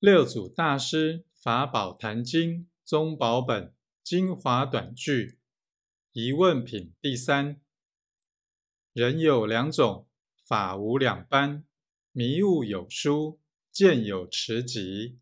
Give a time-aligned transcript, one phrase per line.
[0.00, 5.38] 六祖大师法宝坛经宗宝本精华短句
[6.12, 7.60] 疑问品第三。
[8.94, 10.08] 人有两种
[10.42, 11.66] 法无两般
[12.12, 13.40] 迷悟有书
[13.70, 15.18] 见有持集